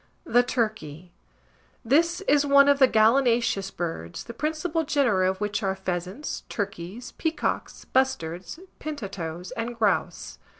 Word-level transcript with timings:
THE 0.25 0.41
TURKEY. 0.41 1.11
This 1.85 2.21
is 2.21 2.43
one 2.43 2.67
of 2.67 2.79
the 2.79 2.87
gallinaceous 2.87 3.69
birds, 3.69 4.23
the 4.23 4.33
principal 4.33 4.83
genera 4.83 5.29
of 5.29 5.39
which 5.39 5.61
are 5.61 5.75
Pheasants, 5.75 6.41
Turkeys, 6.49 7.11
Peacocks, 7.19 7.85
Bustards, 7.85 8.57
Pintatoes, 8.79 9.51
and 9.55 9.77
Grouse. 9.77 10.39